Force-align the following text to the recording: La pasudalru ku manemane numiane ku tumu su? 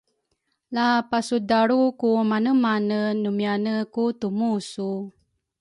La 0.75 0.87
pasudalru 1.09 1.81
ku 1.99 2.09
manemane 2.29 2.99
numiane 3.21 3.73
ku 3.93 4.03
tumu 4.19 4.51
su? 4.69 4.89